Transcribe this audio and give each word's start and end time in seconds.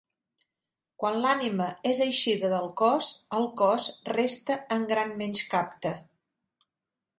Quan 1.01 1.19
l'ànima 1.25 1.67
és 1.89 2.01
eixida 2.05 2.49
del 2.55 2.65
cos, 2.81 3.11
el 3.41 3.47
cos 3.61 3.91
resta 4.11 4.59
en 4.79 4.89
gran 4.95 5.15
menyscapte. 5.23 5.95